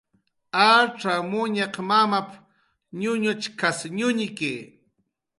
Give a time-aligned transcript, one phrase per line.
[0.69, 2.29] "Acxamuñaq mamap""
[3.01, 4.53] ñuñuchkas ñuñki"